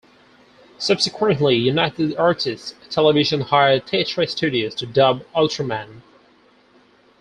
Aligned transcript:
Subsequently, 0.79 1.53
United 1.55 2.15
Artists 2.17 2.73
Television 2.89 3.39
hired 3.41 3.85
Titra 3.85 4.27
Studios 4.27 4.73
to 4.73 4.87
dub 4.87 5.21
"Ultraman". 5.35 6.01